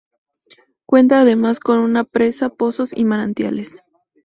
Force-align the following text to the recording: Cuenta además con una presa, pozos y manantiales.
Cuenta 0.87 1.21
además 1.21 1.59
con 1.59 1.77
una 1.77 2.05
presa, 2.05 2.49
pozos 2.49 2.91
y 2.91 3.05
manantiales. 3.05 3.83